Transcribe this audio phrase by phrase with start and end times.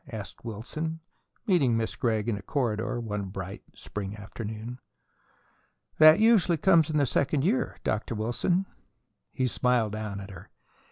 [0.09, 0.99] asked Wilson,
[1.45, 4.79] meeting Miss Gregg in a corridor one bright, spring afternoon.
[5.99, 8.15] "That usually comes in the second year, Dr.
[8.15, 8.65] Wilson."
[9.31, 10.49] He smiled down at her.